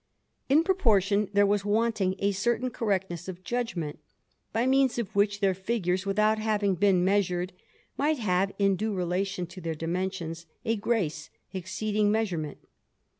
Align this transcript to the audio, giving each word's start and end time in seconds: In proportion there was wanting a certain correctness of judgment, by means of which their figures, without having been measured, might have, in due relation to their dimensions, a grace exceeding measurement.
In 0.49 0.63
proportion 0.63 1.29
there 1.33 1.45
was 1.45 1.63
wanting 1.63 2.15
a 2.17 2.31
certain 2.31 2.71
correctness 2.71 3.27
of 3.27 3.43
judgment, 3.43 3.99
by 4.51 4.65
means 4.65 4.97
of 4.97 5.15
which 5.15 5.41
their 5.41 5.53
figures, 5.53 6.07
without 6.07 6.39
having 6.39 6.73
been 6.73 7.05
measured, 7.05 7.53
might 7.99 8.17
have, 8.17 8.51
in 8.57 8.75
due 8.75 8.95
relation 8.95 9.45
to 9.45 9.61
their 9.61 9.75
dimensions, 9.75 10.47
a 10.65 10.75
grace 10.75 11.29
exceeding 11.53 12.11
measurement. 12.11 12.57